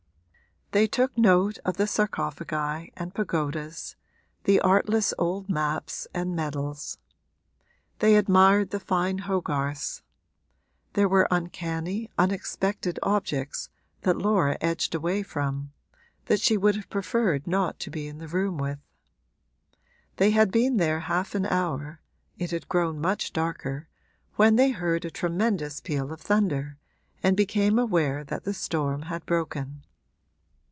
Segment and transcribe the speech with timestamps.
[0.73, 3.97] They took note of the sarcophagi and pagodas,
[4.45, 6.97] the artless old maps and medals.
[7.99, 10.01] They admired the fine Hogarths;
[10.93, 13.67] there were uncanny, unexpected objects
[14.03, 15.73] that Laura edged away from,
[16.27, 18.79] that she would have preferred not to be in the room with.
[20.15, 21.99] They had been there half an hour
[22.37, 23.89] it had grown much darker
[24.37, 26.77] when they heard a tremendous peal of thunder
[27.21, 29.83] and became aware that the storm had broken.